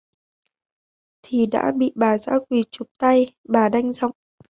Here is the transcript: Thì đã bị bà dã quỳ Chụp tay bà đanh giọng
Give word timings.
Thì 1.23 1.45
đã 1.45 1.71
bị 1.77 1.91
bà 1.95 2.17
dã 2.17 2.33
quỳ 2.49 2.63
Chụp 2.71 2.87
tay 2.97 3.27
bà 3.43 3.69
đanh 3.69 3.93
giọng 3.93 4.11